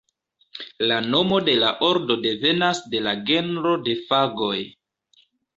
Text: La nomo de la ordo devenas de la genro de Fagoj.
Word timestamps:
La 0.91 0.95
nomo 1.15 1.37
de 1.49 1.53
la 1.65 1.69
ordo 1.89 2.17
devenas 2.25 2.83
de 2.95 3.05
la 3.09 3.15
genro 3.31 3.75
de 3.89 3.97
Fagoj. 4.09 4.59